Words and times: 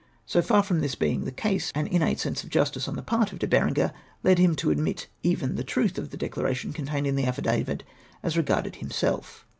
So 0.25 0.41
far 0.41 0.63
from 0.63 0.79
this 0.79 0.95
beino; 0.95 1.25
the 1.25 1.31
case, 1.31 1.71
an 1.75 1.85
innate 1.85 2.19
sense 2.19 2.43
of 2.43 2.49
justice 2.49 2.87
on 2.87 2.95
the 2.95 3.03
part 3.03 3.31
of 3.31 3.37
De 3.37 3.45
Beren 3.45 3.75
ger 3.75 3.93
led 4.23 4.39
him 4.39 4.55
to 4.55 4.71
admit 4.71 5.05
even 5.21 5.57
the 5.57 5.63
truth 5.63 5.99
of 5.99 6.09
the 6.09 6.17
declaration 6.17 6.73
contained 6.73 7.05
in 7.05 7.15
the 7.15 7.25
affidavit 7.27 7.83
as 8.23 8.35
regarded 8.35 8.77
himself. 8.77 9.45